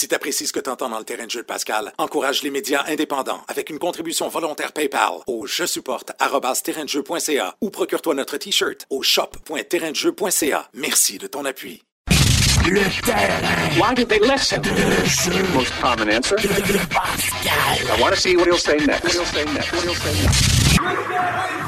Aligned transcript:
Si 0.00 0.08
t'apprécies 0.08 0.46
ce 0.46 0.54
que 0.54 0.60
t'entends 0.60 0.88
dans 0.88 0.98
le 0.98 1.04
terrain 1.04 1.26
de 1.26 1.30
jeu 1.30 1.42
de 1.42 1.46
Pascal, 1.46 1.92
encourage 1.98 2.42
les 2.42 2.48
médias 2.48 2.82
indépendants 2.86 3.44
avec 3.48 3.68
une 3.68 3.78
contribution 3.78 4.28
volontaire 4.28 4.72
PayPal 4.72 5.12
au 5.26 5.46
je 5.46 5.66
supporte 5.66 6.12
terraindejeu.ca 6.64 7.54
ou 7.60 7.68
procure-toi 7.68 8.14
notre 8.14 8.38
t-shirt 8.38 8.86
au 8.88 9.02
shop.terraindejeu.ca. 9.02 10.70
Merci 10.72 11.18
de 11.18 11.26
ton 11.26 11.44
appui. 11.44 11.82
Le 12.66 12.80
terrain 13.04 13.78
Why 13.78 13.94
did 13.94 14.08
they 14.08 14.20
listen? 14.20 14.62
de 14.62 14.70
jeu 15.04 15.42
Most 15.52 15.78
common 15.82 16.08
answer? 16.08 16.36
de 16.36 16.48
Pascal. 16.88 17.98
I 17.98 18.00
want 18.00 18.14
to 18.14 18.16
see 18.18 18.36
what 18.36 18.46
he'll 18.46 18.56
say 18.56 18.78
next. 18.78 19.04
What 19.04 19.12
he'll 19.12 19.26
say 19.26 19.44
next. 19.52 19.70
What 19.70 19.82
he'll 19.82 19.94
say 19.94 20.14
next. 20.22 21.59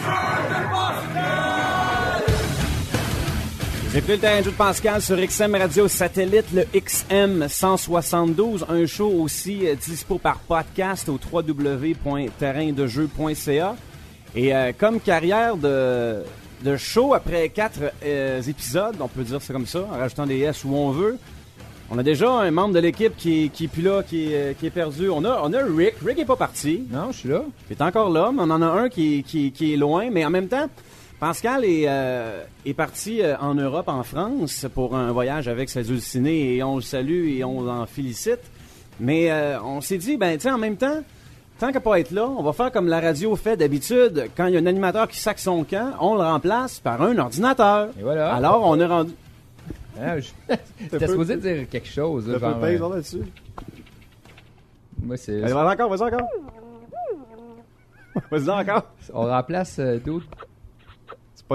Écoutez 3.98 4.14
le 4.14 4.18
terrain 4.18 4.38
de 4.38 4.44
jeu 4.44 4.52
de 4.52 4.56
Pascal 4.56 5.02
sur 5.02 5.16
XM 5.16 5.54
Radio 5.54 5.86
Satellite, 5.86 6.46
le 6.54 6.64
XM 6.74 7.46
172, 7.46 8.64
un 8.68 8.86
show 8.86 9.08
aussi 9.08 9.68
euh, 9.68 9.74
dispo 9.74 10.16
par 10.16 10.38
podcast 10.38 11.10
au 11.10 11.20
www.terraindejeu.ca. 11.30 13.76
Et 14.34 14.54
euh, 14.54 14.72
comme 14.78 14.98
carrière 14.98 15.58
de, 15.58 16.22
de 16.64 16.76
show 16.78 17.12
après 17.12 17.50
quatre 17.50 17.92
euh, 18.02 18.40
épisodes, 18.40 18.96
on 18.98 19.08
peut 19.08 19.24
dire 19.24 19.42
ça 19.42 19.52
comme 19.52 19.66
ça, 19.66 19.80
en 19.80 19.98
rajoutant 19.98 20.26
des 20.26 20.40
S 20.40 20.64
où 20.64 20.74
on 20.74 20.90
veut, 20.90 21.18
on 21.90 21.98
a 21.98 22.02
déjà 22.02 22.30
un 22.30 22.50
membre 22.50 22.72
de 22.72 22.80
l'équipe 22.80 23.14
qui, 23.14 23.50
qui 23.50 23.64
est 23.64 23.68
plus 23.68 23.82
là, 23.82 24.02
qui 24.02 24.32
est, 24.32 24.58
qui 24.58 24.64
est 24.64 24.70
perdu. 24.70 25.10
On 25.10 25.22
a, 25.26 25.42
on 25.42 25.52
a 25.52 25.62
Rick. 25.62 25.96
Rick 26.02 26.18
est 26.18 26.24
pas 26.24 26.36
parti. 26.36 26.84
Non, 26.90 27.12
je 27.12 27.18
suis 27.18 27.28
là. 27.28 27.42
Il 27.68 27.76
est 27.76 27.82
encore 27.82 28.08
là, 28.08 28.32
mais 28.32 28.40
on 28.40 28.50
en 28.50 28.62
a 28.62 28.66
un 28.66 28.88
qui, 28.88 29.22
qui, 29.22 29.52
qui 29.52 29.74
est 29.74 29.76
loin. 29.76 30.08
Mais 30.10 30.24
en 30.24 30.30
même 30.30 30.48
temps, 30.48 30.70
Pascal 31.22 31.64
est, 31.64 31.84
euh, 31.86 32.42
est 32.66 32.74
parti 32.74 33.22
euh, 33.22 33.36
en 33.38 33.54
Europe, 33.54 33.86
en 33.86 34.02
France, 34.02 34.66
pour 34.74 34.96
un 34.96 35.12
voyage 35.12 35.46
avec 35.46 35.70
ses 35.70 35.88
hallucinés 35.88 36.56
et 36.56 36.64
on 36.64 36.74
le 36.74 36.82
salue 36.82 37.28
et 37.28 37.44
on 37.44 37.60
l'en 37.60 37.86
félicite. 37.86 38.40
Mais 38.98 39.30
euh, 39.30 39.62
on 39.62 39.80
s'est 39.80 39.98
dit, 39.98 40.16
ben, 40.16 40.36
tu 40.36 40.50
en 40.50 40.58
même 40.58 40.76
temps, 40.76 41.00
tant 41.60 41.70
qu'à 41.70 41.78
pas 41.78 42.00
être 42.00 42.10
là, 42.10 42.26
on 42.26 42.42
va 42.42 42.52
faire 42.52 42.72
comme 42.72 42.88
la 42.88 42.98
radio 42.98 43.36
fait 43.36 43.56
d'habitude. 43.56 44.30
Quand 44.36 44.46
il 44.46 44.54
y 44.54 44.56
a 44.56 44.60
un 44.60 44.66
animateur 44.66 45.06
qui 45.06 45.16
sac 45.16 45.38
son 45.38 45.62
camp, 45.62 45.92
on 46.00 46.16
le 46.16 46.22
remplace 46.22 46.80
par 46.80 47.00
un 47.00 47.16
ordinateur. 47.16 47.90
Et 48.00 48.02
voilà. 48.02 48.34
Alors, 48.34 48.66
on 48.66 48.80
est 48.80 48.84
rendu. 48.84 49.12
Ah, 50.00 50.16
T'es 50.90 50.98
supposé 51.06 51.36
dire 51.36 51.68
quelque 51.68 51.88
chose. 51.88 52.28
Là, 52.28 52.40
genre, 52.40 52.58
euh, 52.64 52.94
là-dessus? 52.96 53.22
moi, 55.00 55.16
c'est. 55.16 55.38
Vas-y 55.38 55.52
encore, 55.52 55.88
vas-y 55.88 56.02
encore. 56.02 56.28
Vas-y 58.32 58.50
encore. 58.50 58.86
On 59.14 59.26
remplace 59.26 59.78
euh, 59.78 60.00
d'autres. 60.00 60.26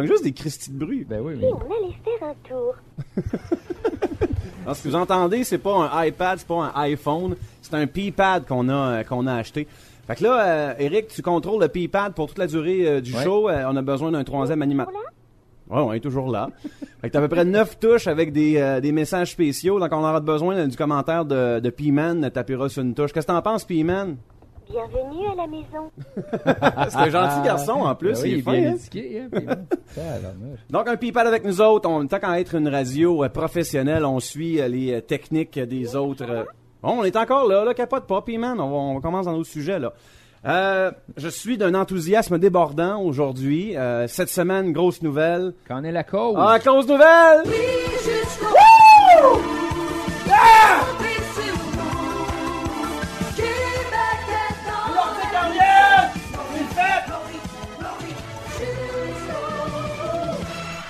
Juste 0.05 0.23
des 0.23 0.33
cristis 0.33 0.69
de 0.71 0.77
bruit. 0.77 1.05
Ben 1.09 1.19
oui, 1.23 1.33
mais. 1.39 1.47
On 1.47 1.57
allait 1.57 1.95
faire 2.03 2.29
un 2.29 2.35
tour. 2.47 2.75
Alors, 4.63 4.75
ce 4.75 4.83
que 4.83 4.89
vous 4.89 4.95
entendez, 4.95 5.43
c'est 5.43 5.57
pas 5.57 5.73
un 5.91 6.05
iPad, 6.05 6.39
c'est 6.39 6.47
pas 6.47 6.71
un 6.75 6.81
iPhone, 6.81 7.35
c'est 7.61 7.73
un 7.73 7.87
P-pad 7.87 8.45
qu'on 8.45 8.67
a, 8.69 8.73
euh, 8.99 9.03
qu'on 9.03 9.25
a 9.27 9.33
acheté. 9.35 9.65
Fait 10.07 10.15
que 10.15 10.23
là, 10.23 10.45
euh, 10.45 10.73
Eric, 10.79 11.07
tu 11.07 11.21
contrôles 11.21 11.61
le 11.61 11.67
P-pad 11.69 12.13
pour 12.13 12.27
toute 12.27 12.37
la 12.37 12.47
durée 12.47 12.87
euh, 12.87 13.01
du 13.01 13.13
Ouais. 13.15 13.23
show. 13.23 13.49
Euh, 13.49 13.63
on 13.69 13.75
a 13.75 13.81
besoin 13.81 14.11
d'un 14.11 14.23
troisième 14.23 14.61
animateur. 14.61 14.93
Ouais, 15.69 15.81
on 15.81 15.91
est 15.93 15.99
toujours 15.99 16.31
là. 16.31 16.49
fait 17.01 17.07
que 17.09 17.13
t'as 17.13 17.19
à 17.19 17.21
peu 17.21 17.27
près 17.27 17.43
neuf 17.43 17.77
touches 17.79 18.07
avec 18.07 18.31
des, 18.31 18.55
euh, 18.57 18.79
des 18.79 18.91
messages 18.93 19.31
spéciaux. 19.31 19.79
Donc, 19.79 19.89
on 19.91 19.99
aura 19.99 20.19
besoin 20.21 20.55
euh, 20.55 20.67
du 20.67 20.77
commentaire 20.77 21.25
de, 21.25 21.59
de 21.59 21.69
P-Man. 21.69 22.29
T'appuieras 22.31 22.69
sur 22.69 22.83
une 22.83 22.93
touche. 22.93 23.11
Qu'est-ce 23.11 23.27
que 23.27 23.31
t'en 23.31 23.41
penses, 23.41 23.65
P-Man? 23.65 24.15
Bienvenue 24.69 25.27
à 25.31 25.35
la 25.35 25.47
maison. 25.47 25.91
C'est 26.89 26.97
un 26.97 27.09
gentil 27.09 27.41
garçon, 27.45 27.71
en 27.73 27.95
plus. 27.95 28.13
Ben 28.13 28.21
oui, 28.23 28.29
il 28.29 28.33
est 28.33 28.33
il 28.33 28.39
est 28.39 28.41
fin, 28.41 28.51
bien 28.51 28.69
hein? 28.71 28.75
éduqué. 28.75 29.21
Hein, 29.21 29.27
puis 29.31 29.45
bon. 29.45 29.55
Tabarnouche. 29.95 30.59
Donc, 30.69 30.87
un 30.87 30.95
P-pad 30.97 31.27
avec 31.27 31.45
nous 31.45 31.61
autres. 31.61 31.89
On, 31.89 32.05
tant 32.07 32.19
qu'à 32.19 32.39
être 32.39 32.55
une 32.55 32.67
radio 32.67 33.23
euh, 33.23 33.29
professionnelle, 33.29 34.03
on 34.05 34.19
suit 34.19 34.59
euh, 34.59 34.67
les 34.67 34.93
euh, 34.95 35.01
techniques 35.01 35.57
des 35.59 35.95
autres. 35.95 36.25
euh. 36.29 36.43
Bon, 36.83 36.99
on 36.99 37.03
est 37.03 37.15
encore 37.15 37.47
là, 37.47 37.63
là, 37.63 37.73
capote 37.73 38.05
pas, 38.07 38.21
P-Man. 38.21 38.59
On, 38.59 38.69
va- 38.69 38.75
on 38.97 39.01
commence 39.01 39.25
dans 39.25 39.37
notre 39.37 39.49
sujet, 39.49 39.79
là. 39.79 39.93
Euh, 40.45 40.91
je 41.17 41.27
suis 41.29 41.57
d'un 41.57 41.73
enthousiasme 41.73 42.37
débordant 42.37 43.01
aujourd'hui. 43.01 43.75
Euh, 43.75 44.07
cette 44.07 44.29
semaine, 44.29 44.71
grosse 44.73 45.01
nouvelle. 45.01 45.53
Qu'en 45.67 45.83
est 45.83 45.91
la 45.91 46.03
cause? 46.03 46.35
Ah, 46.37 46.59
grosse 46.59 46.87
nouvelle! 46.87 47.43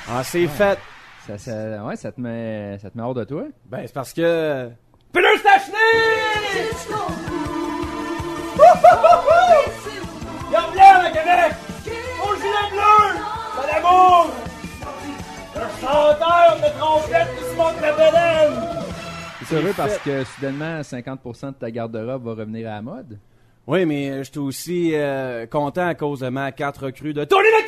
Ah, 0.09 0.23
c'est 0.23 0.47
fait. 0.47 0.79
Ça, 1.27 1.37
ça, 1.37 1.83
ouais, 1.83 1.95
ça 1.97 2.11
te 2.13 2.21
met, 2.21 2.77
ça 2.79 2.89
te 2.89 2.97
met 2.97 3.03
hors 3.03 3.13
de 3.13 3.25
toi. 3.25 3.43
Ben, 3.65 3.81
c'est 3.85 3.93
parce 3.93 4.13
que... 4.13 4.69
Stachny! 5.39 5.73
Garde 10.51 10.73
bien, 10.73 11.03
la 11.03 11.09
Québec! 11.09 11.53
Au 12.23 12.35
gilet 12.35 12.69
bleu! 12.71 13.19
Pas 13.55 13.73
d'amour! 13.73 14.29
Un 15.55 15.69
chanteur 15.81 16.57
de 16.57 16.79
trompette 16.79 17.37
qui 17.37 17.43
se 17.43 17.55
montre 17.55 17.81
la 17.81 17.91
bedaine! 17.91 18.83
C'est 19.45 19.55
heureux 19.55 19.73
parce 19.75 19.97
que 19.99 20.23
soudainement, 20.23 20.81
50% 20.81 21.47
de 21.47 21.51
ta 21.53 21.71
garde-robe 21.71 22.23
va 22.25 22.31
revenir 22.31 22.67
à 22.69 22.75
la 22.75 22.81
mode. 22.81 23.19
Oui, 23.67 23.85
mais 23.85 24.23
je 24.23 24.31
suis 24.31 24.39
aussi 24.39 24.91
euh, 24.93 25.45
content 25.45 25.87
à 25.87 25.95
cause 25.95 26.21
de 26.21 26.29
ma 26.29 26.51
carte 26.53 26.77
recrue 26.77 27.13
de 27.13 27.25
Tony 27.25 27.47
Le 27.47 27.67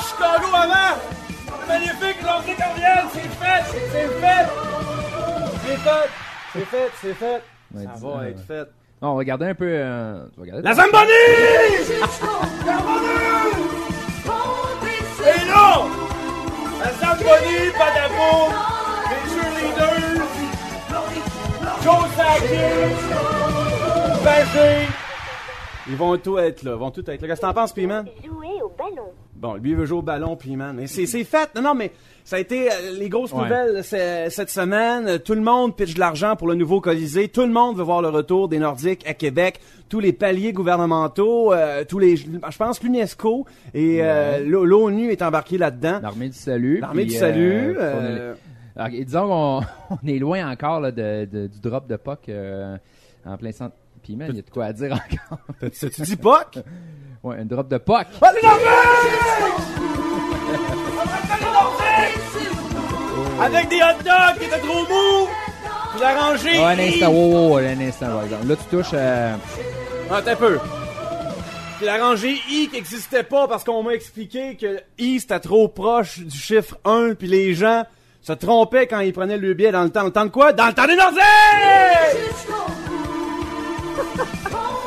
Chicago 0.00 0.48
avant! 0.54 0.98
C'est 1.48 1.68
magnifique, 1.68 2.22
l'entrée 2.24 2.54
cordiale, 2.54 3.04
c'est 3.12 3.20
fait! 3.20 3.62
C'est 3.70 4.08
fait! 4.20 4.46
C'est 5.64 5.76
fait! 5.76 6.08
C'est 6.52 6.64
fait, 6.66 6.90
c'est 7.02 7.14
fait! 7.14 7.42
Ouais, 7.74 7.84
Ça 7.84 7.90
va 8.00 8.08
ouais, 8.16 8.30
être 8.30 8.46
fait. 8.46 8.68
Non, 9.02 9.08
on 9.10 9.12
va 9.12 9.18
regarder 9.18 9.46
un 9.46 9.54
peu. 9.54 9.66
euh, 9.68 10.24
La 10.62 10.74
Zamboni! 10.74 11.12
Et 15.20 15.46
là! 15.46 15.84
La 16.80 16.90
Zamboni, 16.92 17.56
Padabo, 17.76 18.30
les 18.48 18.77
Ils 25.90 25.96
vont 25.96 26.16
tous 26.18 26.38
être 26.38 26.62
là, 26.64 26.74
vont 26.76 26.90
tous 26.90 27.00
être 27.08 27.22
là. 27.22 27.28
Qu'est-ce 27.28 27.40
que 27.40 27.46
t'en 27.46 27.54
penses, 27.54 27.72
Piment? 27.72 28.02
Jouer 28.24 28.46
au 28.62 28.70
ballon. 28.76 29.08
Bon, 29.36 29.54
lui 29.54 29.70
il 29.70 29.76
veut 29.76 29.86
jouer 29.86 29.98
au 29.98 30.02
ballon, 30.02 30.36
puis 30.36 30.54
man. 30.56 30.74
Mais 30.76 30.86
c'est, 30.86 31.06
c'est 31.06 31.24
fait. 31.24 31.48
Non, 31.54 31.62
non, 31.62 31.74
mais 31.74 31.92
ça 32.24 32.36
a 32.36 32.38
été 32.40 32.70
euh, 32.70 32.74
les 32.98 33.08
grosses 33.08 33.32
Ouais. 33.32 33.42
nouvelles 33.44 33.82
c'est- 33.84 34.28
cette 34.28 34.50
semaine. 34.50 35.06
Euh, 35.08 35.18
Tout 35.18 35.34
le 35.34 35.40
monde 35.40 35.74
pitch 35.76 35.94
de 35.94 36.00
l'argent 36.00 36.36
pour 36.36 36.48
le 36.48 36.56
nouveau 36.56 36.80
Colisée. 36.82 37.28
Tout 37.28 37.42
le 37.42 37.52
monde 37.52 37.76
veut 37.78 37.84
voir 37.84 38.02
le 38.02 38.08
retour 38.08 38.48
des 38.48 38.58
Nordiques 38.58 39.06
à 39.08 39.14
Québec. 39.14 39.60
Tous 39.88 40.00
les 40.00 40.12
paliers 40.12 40.52
gouvernementaux, 40.52 41.54
euh, 41.54 41.84
tous 41.88 41.98
les, 42.00 42.16
je 42.16 42.56
pense 42.58 42.78
que 42.80 42.84
l'UNESCO 42.84 43.46
et 43.72 44.00
euh, 44.02 44.40
l'O- 44.44 44.66
l'ONU 44.66 45.10
est 45.10 45.22
embarqué 45.22 45.56
là-dedans. 45.56 46.00
L'armée 46.02 46.28
du 46.28 46.36
salut. 46.36 46.80
L'armée 46.80 47.06
du 47.06 47.14
salut. 47.14 47.76
euh, 47.78 47.94
on 47.94 48.04
est- 48.04 48.20
euh, 48.20 48.34
Alors, 48.78 48.90
disons 48.90 49.28
qu'on 49.28 49.60
on 50.02 50.08
est 50.08 50.18
loin 50.18 50.50
encore 50.50 50.80
là, 50.80 50.90
de, 50.92 51.28
de- 51.30 51.46
du 51.48 51.60
drop 51.60 51.86
de 51.88 51.96
POC 51.96 52.28
euh, 52.28 52.76
en 53.26 53.36
plein 53.36 53.52
centre. 53.52 53.74
Puis, 54.02 54.14
man, 54.16 54.28
il 54.30 54.36
y 54.36 54.38
a 54.38 54.42
de 54.42 54.50
quoi 54.50 54.66
à 54.66 54.72
dire 54.72 54.92
encore. 54.92 55.38
tu 55.72 55.90
tu 55.90 56.02
dis 56.02 56.16
POC? 56.16 56.58
ouais, 57.24 57.36
un 57.40 57.44
drop 57.44 57.68
de 57.68 57.76
POC. 57.78 58.06
Ah, 58.22 58.32
les 58.34 58.42
Nordiques! 58.42 58.64
Avec 63.40 63.68
des 63.68 63.76
hot 63.76 64.02
dogs 64.04 64.38
qui 64.38 64.44
étaient 64.46 64.58
trop 64.58 64.80
mous! 64.82 65.28
Puis 65.92 66.00
la 66.00 66.20
rangée. 66.20 66.58
Oh, 66.58 66.64
un 66.64 66.78
instant, 66.78 67.10
wow, 67.12 67.48
wow, 67.50 67.56
un 67.58 67.80
instant, 67.80 68.06
par 68.08 68.22
exemple. 68.24 68.46
Là, 68.46 68.56
tu 68.56 68.64
touches. 68.76 68.90
euh, 68.94 69.34
Attends 70.10 70.30
un 70.30 70.36
peu. 70.36 70.58
Puis 71.78 71.86
la 71.86 71.98
rangée 72.04 72.36
I 72.50 72.68
qui 72.68 72.74
n'existait 72.76 73.22
pas 73.22 73.46
parce 73.48 73.62
qu'on 73.64 73.82
m'a 73.82 73.92
expliqué 73.94 74.56
que 74.56 74.80
I 74.98 75.20
c'était 75.20 75.38
trop 75.40 75.68
proche 75.68 76.18
du 76.18 76.36
chiffre 76.36 76.76
1 76.84 77.14
puis 77.14 77.28
les 77.28 77.54
gens 77.54 77.84
se 78.20 78.32
trompaient 78.32 78.86
quand 78.86 79.00
ils 79.00 79.12
prenaient 79.12 79.38
le 79.38 79.54
billet 79.54 79.72
dans 79.72 79.84
le 79.84 79.90
temps. 79.90 80.04
Le 80.04 80.10
temps 80.10 80.24
de 80.24 80.30
quoi? 80.30 80.52
Dans 80.52 80.66
le 80.66 80.74
temps 80.74 80.86
des! 80.86 80.92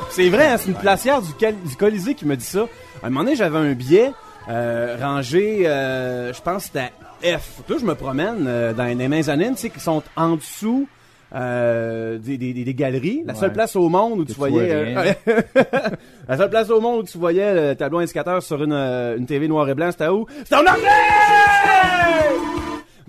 C'est 0.09 0.29
vrai, 0.29 0.47
hein, 0.51 0.57
c'est 0.57 0.67
une 0.69 0.75
placière 0.77 1.21
du, 1.21 1.33
Cal- 1.33 1.55
du 1.65 1.75
Colisée 1.75 2.15
qui 2.15 2.25
me 2.25 2.35
dit 2.35 2.43
ça. 2.45 2.67
À 3.01 3.07
un 3.07 3.09
moment 3.09 3.23
donné, 3.23 3.35
j'avais 3.35 3.57
un 3.57 3.71
billet 3.73 4.11
euh, 4.49 4.97
rangé, 5.01 5.63
euh, 5.65 6.33
je 6.33 6.41
pense 6.41 6.67
que 6.69 6.71
c'était 6.73 7.37
F. 7.37 7.61
Là, 7.69 7.75
je 7.79 7.85
me 7.85 7.95
promène 7.95 8.45
euh, 8.47 8.73
dans 8.73 8.83
les 8.83 9.07
mezzanines, 9.07 9.55
tu 9.55 9.61
sais, 9.61 9.69
qui 9.69 9.79
sont 9.79 10.03
en 10.17 10.35
dessous 10.35 10.87
euh, 11.33 12.17
des, 12.17 12.37
des, 12.37 12.51
des- 12.53 12.73
galeries. 12.73 13.23
La 13.25 13.35
seule 13.35 13.49
Ouais. 13.49 13.53
place 13.53 13.75
au 13.77 13.87
monde 13.87 14.19
où 14.19 14.25
tu 14.25 14.33
voyais... 14.33 14.69
euh, 14.69 15.13
la 16.27 16.37
seule 16.37 16.49
place 16.49 16.69
au 16.69 16.81
monde 16.81 16.99
où 16.99 17.03
tu 17.03 17.17
voyais 17.17 17.69
le 17.69 17.75
tableau 17.75 17.99
indicateur 17.99 18.43
sur 18.43 18.61
une, 18.61 18.73
euh, 18.73 19.17
une 19.17 19.25
TV 19.25 19.47
noir 19.47 19.69
et 19.69 19.75
blanc, 19.75 19.91
c'était 19.91 20.07
où? 20.09 20.25
C'était 20.39 20.55
en 20.57 20.63
Norvège! 20.63 22.60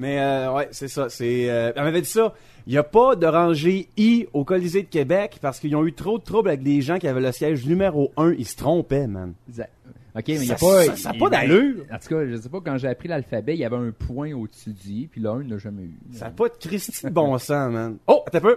Mais 0.02 0.18
euh, 0.20 0.52
ouais, 0.52 0.68
c'est 0.72 0.88
ça. 0.88 1.08
C'est, 1.08 1.48
euh, 1.48 1.70
elle 1.76 1.84
m'avait 1.84 2.00
dit 2.02 2.08
ça. 2.10 2.34
Il 2.66 2.72
n'y 2.72 2.78
a 2.78 2.82
pas 2.82 3.14
de 3.14 3.26
rangée 3.26 3.88
I 3.96 4.26
au 4.32 4.44
Colisée 4.44 4.82
de 4.82 4.88
Québec 4.88 5.38
parce 5.40 5.60
qu'ils 5.60 5.76
ont 5.76 5.84
eu 5.86 5.92
trop 5.92 6.18
de 6.18 6.24
troubles 6.24 6.48
avec 6.48 6.62
des 6.64 6.80
gens 6.80 6.98
qui 6.98 7.06
avaient 7.06 7.20
le 7.20 7.30
siège 7.30 7.64
numéro 7.66 8.10
1. 8.16 8.32
Ils 8.32 8.46
se 8.46 8.56
trompaient, 8.56 9.06
man. 9.06 9.34
za- 9.48 9.68
OK, 10.14 10.24
mais 10.28 10.34
il 10.34 10.40
n'y 10.40 10.50
a 10.52 10.56
pas... 10.56 10.84
ça- 10.86 10.96
ça 10.96 11.10
a 11.10 11.12
il- 11.14 11.18
pas 11.20 11.30
d'allure. 11.30 11.84
En 11.92 11.98
tout 11.98 12.08
cas, 12.08 12.26
je 12.26 12.36
sais 12.36 12.48
pas, 12.48 12.58
quand 12.64 12.76
j'ai 12.78 12.88
appris 12.88 13.08
l'alphabet, 13.08 13.54
il 13.54 13.60
y 13.60 13.64
avait 13.64 13.76
un 13.76 13.92
point 13.92 14.32
au-dessus 14.32 14.70
du 14.72 14.88
i, 14.90 15.06
puis 15.06 15.20
là, 15.20 15.38
il 15.40 15.48
n'a 15.48 15.56
jamais 15.58 15.84
eu. 15.84 15.94
Ça 16.12 16.24
n'a 16.26 16.30
pas 16.32 16.48
de 16.48 16.54
Christy 16.60 17.06
de 17.06 17.10
bon 17.10 17.38
sens, 17.38 17.72
man. 17.72 17.96
Oh, 18.08 18.22
attends 18.26 18.38
un 18.38 18.40
peu. 18.40 18.56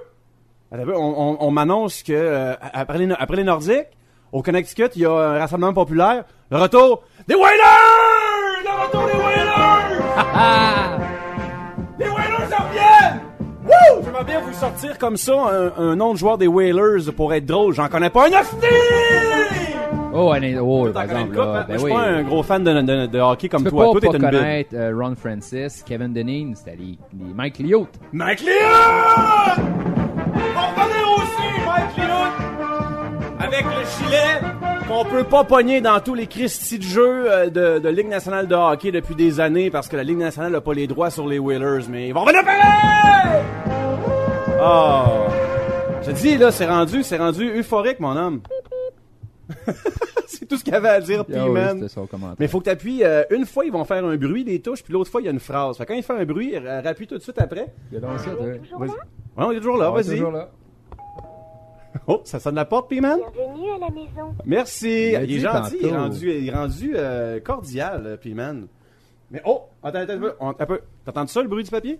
Attends 0.71 0.81
un 0.81 0.85
peu. 0.85 0.95
On, 0.97 1.21
on- 1.31 1.37
on 1.39 1.51
m'annonce 1.51 2.01
que 2.03 2.11
euh, 2.13 2.55
après, 2.73 2.97
les, 2.97 3.11
après 3.13 3.37
les 3.37 3.43
Nordiques, 3.43 3.87
au 4.31 4.41
Connecticut, 4.41 4.89
il 4.95 5.03
y 5.03 5.05
a 5.05 5.11
un 5.11 5.39
rassemblement 5.39 5.73
populaire. 5.73 6.25
Le 6.51 6.57
retour 6.57 7.03
des 7.27 7.35
Whalers! 7.35 8.63
Le 8.63 8.85
retour 8.85 9.05
des 9.07 9.13
Whalers! 9.13 10.91
J'aimerais 14.17 14.31
bien 14.31 14.39
vous 14.47 14.53
sortir 14.53 14.97
comme 14.97 15.17
ça 15.17 15.33
un, 15.77 15.83
un 15.89 15.95
nom 15.97 16.13
de 16.13 16.17
joueur 16.17 16.37
des 16.37 16.47
Whalers 16.47 17.11
pour 17.17 17.33
être 17.33 17.45
drôle. 17.45 17.73
J'en 17.73 17.89
connais 17.89 18.09
pas 18.09 18.27
un! 18.27 18.31
Oh, 20.13 20.31
un, 20.31 20.57
oh 20.59 20.87
par 20.93 21.03
exemple, 21.03 21.35
là, 21.35 21.43
hein? 21.43 21.65
ben 21.67 21.73
Je 21.73 21.77
suis 21.79 21.87
oui. 21.87 21.91
pas 21.93 21.99
un 22.03 22.23
gros 22.23 22.41
fan 22.41 22.63
de, 22.63 22.71
de- 22.81 23.05
de 23.07 23.19
hockey 23.19 23.49
comme 23.49 23.63
Tu 23.63 23.71
peux 23.71 23.71
toi. 23.71 23.91
pas, 23.93 23.99
Toi, 23.99 24.11
pas 24.11 24.17
une 24.17 24.23
connaître 24.23 24.69
euh, 24.73 24.93
Ron 24.97 25.15
Francis, 25.15 25.83
Kevin 25.85 26.13
Deneen, 26.13 26.55
c'était 26.55 26.77
les, 26.77 26.97
les 27.19 27.33
Mike 27.35 27.57
Liotte. 27.59 27.89
Mike 28.13 28.39
Liotte! 28.39 28.53
On 29.57 30.59
va 30.61 30.83
revenir 30.83 31.17
aussi, 31.17 31.47
Mike 31.65 31.97
Liotte! 31.97 33.39
Avec 33.41 33.65
le 33.65 34.05
gilet 34.05 34.39
qu'on 34.87 35.03
peut 35.03 35.25
pas 35.25 35.43
pogner 35.43 35.81
dans 35.81 35.99
tous 35.99 36.13
les 36.13 36.27
Christie 36.27 36.79
de 36.79 36.83
jeux 36.83 37.25
euh, 37.29 37.49
de, 37.49 37.79
de 37.79 37.89
Ligue 37.89 38.07
nationale 38.07 38.47
de 38.47 38.55
hockey 38.55 38.93
depuis 38.93 39.15
des 39.15 39.41
années 39.41 39.69
parce 39.69 39.89
que 39.89 39.97
la 39.97 40.03
Ligue 40.03 40.19
nationale 40.19 40.53
n'a 40.53 40.61
pas 40.61 40.73
les 40.73 40.87
droits 40.87 41.09
sur 41.09 41.27
les 41.27 41.39
Whalers, 41.39 41.89
mais 41.89 42.07
ils 42.07 42.13
vont 42.13 42.21
revenir 42.21 42.45
pareil! 42.45 43.43
Oh! 44.67 45.27
Je 46.01 46.11
te 46.11 46.15
dis, 46.15 46.37
là, 46.37 46.51
c'est 46.51 46.65
rendu, 46.65 47.03
c'est 47.03 47.17
rendu 47.17 47.47
euphorique, 47.59 47.99
mon 47.99 48.15
homme. 48.17 48.41
c'est 50.27 50.47
tout 50.47 50.57
ce 50.57 50.63
qu'il 50.63 50.73
y 50.73 50.75
avait 50.75 50.89
à 50.89 50.99
dire, 51.01 51.23
puis 51.23 51.35
Ah 51.37 51.45
oui, 51.45 51.51
man. 51.51 51.87
son 51.87 52.07
commentaire. 52.07 52.35
Mais 52.39 52.45
il 52.47 52.49
faut 52.49 52.59
que 52.59 52.63
tu 52.65 52.69
appuies. 52.71 53.03
une 53.29 53.45
fois, 53.45 53.65
ils 53.65 53.71
vont 53.71 53.85
faire 53.85 54.03
un 54.03 54.15
bruit 54.17 54.43
des 54.43 54.59
touches, 54.61 54.83
puis 54.83 54.91
l'autre 54.93 55.11
fois, 55.11 55.21
il 55.21 55.25
y 55.25 55.27
a 55.27 55.31
une 55.31 55.39
phrase. 55.39 55.77
Fait 55.77 55.83
que 55.85 55.89
quand 55.89 55.97
il 55.97 56.03
fait 56.03 56.13
un 56.13 56.25
bruit, 56.25 56.55
euh, 56.55 56.81
rappuie 56.81 57.05
tout 57.05 57.15
de 57.17 57.21
suite 57.21 57.39
après. 57.39 57.67
Il 57.91 57.95
y 57.95 57.97
a 57.97 57.99
donc 57.99 58.19
ça, 58.19 58.31
Ouais, 58.35 58.59
on 59.37 59.51
est 59.51 59.57
toujours 59.57 59.77
là, 59.77 59.89
est 59.89 59.91
vas-y. 60.01 60.15
toujours 60.17 60.31
là. 60.31 60.49
Oh, 62.07 62.21
ça 62.23 62.39
sonne 62.39 62.55
la 62.55 62.65
porte, 62.65 62.89
P-Man? 62.89 63.19
Bienvenue 63.33 63.71
à 63.71 63.77
la 63.77 63.89
maison. 63.89 64.33
Merci. 64.45 65.09
Il, 65.11 65.35
est 65.35 65.39
gentil, 65.39 65.77
il 65.81 65.87
est 65.87 65.95
rendu, 65.95 66.31
il 66.31 66.47
est 66.49 66.53
rendu 66.53 66.93
euh, 66.95 67.39
cordial, 67.39 68.03
euh, 68.05 68.17
P-Man. 68.17 68.67
Mais 69.31 69.41
oh, 69.45 69.63
attends, 69.83 69.99
attends 69.99 70.13
un 70.13 70.17
peu. 70.19 70.33
on- 70.39 70.49
un 70.49 70.65
peu. 70.65 70.79
T'entends 71.05 71.27
ça, 71.27 71.41
le 71.41 71.47
bruit 71.49 71.63
du 71.63 71.71
papier? 71.71 71.99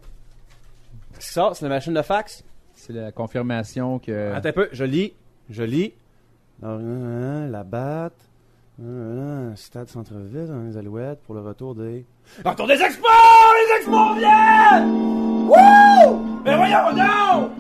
Qu'est-ce 1.14 1.28
qui 1.28 1.34
sort? 1.34 1.56
C'est 1.56 1.66
la 1.66 1.70
machine 1.70 1.94
de 1.94 2.02
fax? 2.02 2.44
C'est 2.76 2.94
la 2.94 3.12
confirmation 3.12 4.00
que... 4.00 4.34
Attends 4.34 4.50
un 4.50 4.54
peu, 4.54 4.70
je 4.72 4.84
lis. 4.84 5.14
Je 5.50 5.64
lis. 5.64 5.94
Alors, 6.62 6.80
euh, 6.82 7.50
la 7.50 7.64
batte. 7.64 8.30
Euh, 8.82 9.52
euh, 9.52 9.56
stade 9.56 9.88
centre-ville, 9.88 10.52
hein, 10.52 10.66
les 10.68 10.78
alouettes 10.78 11.22
pour 11.24 11.34
le 11.34 11.42
retour 11.42 11.76
des. 11.76 12.06
Le 12.44 12.50
retour 12.50 12.68
des 12.68 12.82
expos! 12.82 13.08
Les 13.56 13.78
expos 13.78 14.18
viennent! 14.18 14.92
Wouh! 15.48 16.42
Mais 16.44 16.58
voyons 16.58 16.92
donc! 16.92 17.52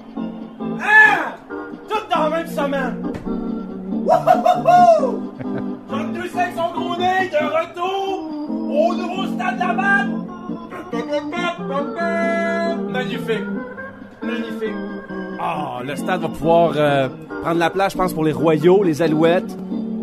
Hein? 0.81 1.35
Tout 1.87 2.05
dans 2.11 2.23
la 2.23 2.29
même 2.29 2.47
semaine! 2.47 3.13
Wouhouhou! 3.89 5.31
Jean 5.89 6.03
deux 6.11 6.27
son 6.27 6.73
gros 6.73 6.97
nez 6.97 7.29
de 7.29 7.45
retour 7.45 8.29
au 8.69 8.93
nouveau 8.93 9.25
stade 9.35 9.55
de 9.55 9.59
la 9.59 9.73
batte! 9.73 10.25
Magnifique! 12.89 13.54
Magnifique! 14.25 14.73
Ah, 15.39 15.81
le 15.85 15.95
stade 15.95 16.21
va 16.21 16.29
pouvoir 16.29 16.73
euh, 16.75 17.09
prendre 17.43 17.59
la 17.59 17.69
place, 17.69 17.93
je 17.93 17.97
pense, 17.97 18.13
pour 18.13 18.23
les 18.23 18.31
Royaux, 18.31 18.83
les 18.83 19.01
Alouettes. 19.01 19.57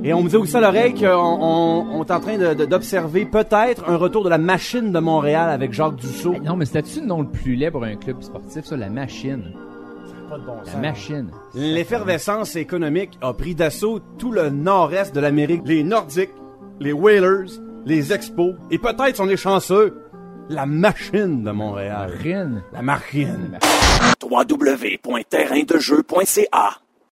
Et 0.05 0.13
on 0.13 0.23
me 0.23 0.29
dit 0.29 0.37
aussi 0.37 0.57
à 0.57 0.61
l'oreille 0.61 0.95
qu'on 0.95 1.07
on, 1.07 1.87
on 1.93 2.05
est 2.05 2.11
en 2.11 2.21
train 2.21 2.37
d'observer 2.55 3.25
peut-être 3.25 3.89
un 3.89 3.97
retour 3.97 4.25
de 4.25 4.29
la 4.29 4.39
machine 4.39 4.91
de 4.91 4.99
Montréal 4.99 5.49
avec 5.51 5.73
Jacques 5.73 5.97
Dussault. 5.97 6.35
Hey, 6.35 6.41
non, 6.41 6.57
mais 6.57 6.65
c'était-tu 6.65 7.01
le 7.01 7.07
nom 7.07 7.23
le 7.23 7.29
plus 7.29 7.55
laid 7.55 7.71
pour 7.71 7.85
un 7.85 7.95
club 7.95 8.21
sportif, 8.21 8.65
ça, 8.65 8.77
la 8.77 8.91
machine? 8.91 9.45
Pas 10.29 10.39
de 10.39 10.45
bon 10.45 10.55
La 10.67 10.81
machine. 10.81 11.31
L'effervescence 11.55 12.57
économique 12.57 13.17
a 13.21 13.33
pris 13.33 13.55
d'assaut 13.55 14.01
tout 14.19 14.33
le 14.33 14.51
nord-est 14.51 15.15
de 15.15 15.21
l'Amérique. 15.21 15.63
Les 15.67 15.85
Nordiques, 15.85 16.35
les 16.81 16.93
Whalers, 16.93 17.61
les 17.87 18.13
Expos, 18.13 18.55
et 18.73 18.79
peut-être, 18.79 19.15
si 19.15 19.21
on 19.21 19.29
est 19.29 19.37
chanceux, 19.37 20.02
la 20.49 20.67
machine 20.67 21.45
de 21.45 21.53
Montréal. 21.53 22.11
Rin. 22.23 22.63
La 22.73 22.83
machine. 22.83 23.59
www.terraindejeu.ca 24.21 26.82